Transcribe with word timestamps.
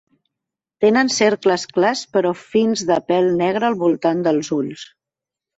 Tenen 0.85 1.11
cercles 1.15 1.65
clars 1.75 2.01
però 2.17 2.31
fins 2.45 2.85
de 2.93 2.97
pèl 3.13 3.29
negre 3.43 3.71
al 3.71 3.79
voltant 3.87 4.25
dels 4.31 4.55
ulls. 4.61 4.89